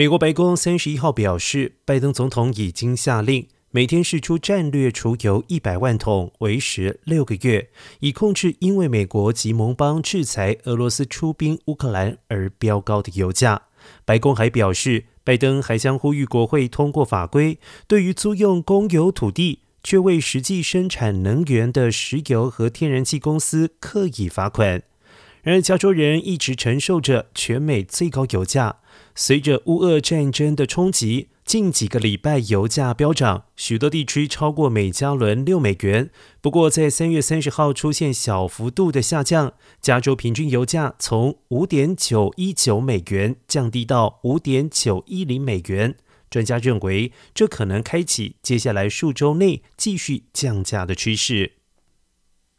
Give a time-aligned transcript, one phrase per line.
[0.00, 13.64] 美国白宫三十一号表示，拜登总统已经下令每天释出战略储油一百万桶，为时六个月，以控制因为美国及盟邦制裁俄罗斯出兵乌克兰而飙高的油价。
[14.06, 24.82] 白宫还表示，拜登还将呼吁国会通过法规，对于租用公有土地却未实际生产能源的石油和天然气公司刻意罚款。
[25.42, 28.76] 然而，加州人一直承受着全美最高油价。
[29.14, 36.10] 随着乌俄战争的冲击，近几个礼拜油价飙涨，许多地区超过每加仑六美元。
[36.40, 45.96] 不过，在三月三十号出现小幅度的下降，加州平均油价从五点九一九美元降低到五点九一零美元。
[46.28, 51.59] 专家认为，这可能开启接下来数周内继续降价的趋势。